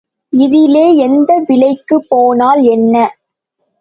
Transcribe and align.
இதிலே 0.33 0.95
எந்த 0.95 1.43
விலைக்குப் 1.47 2.07
போனால் 2.09 2.61
என்ன? 2.67 2.95